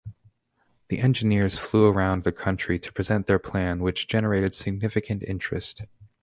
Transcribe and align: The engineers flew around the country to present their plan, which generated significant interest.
The 0.89 0.97
engineers 0.97 1.59
flew 1.59 1.85
around 1.85 2.23
the 2.23 2.31
country 2.31 2.79
to 2.79 2.91
present 2.91 3.27
their 3.27 3.37
plan, 3.37 3.81
which 3.83 4.07
generated 4.07 4.55
significant 4.55 5.21
interest. 5.21 5.83